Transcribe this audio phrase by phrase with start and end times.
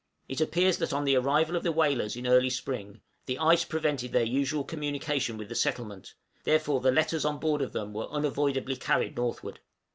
[0.27, 4.11] It appears that on the arrival of the whalers in early spring, the ice prevented
[4.11, 8.77] their usual communication with the settlement, therefore the letters on board of them were unavoidably
[8.77, 9.59] carried northward.